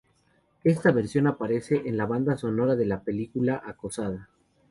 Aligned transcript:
Esta 0.63 0.91
versión 0.91 1.27
aparece 1.27 1.83
en 1.87 1.95
la 1.95 2.07
banda 2.07 2.35
sonora 2.35 2.75
de 2.75 2.87
la 2.87 3.01
película 3.03 3.61
"Acosada". 3.63 4.31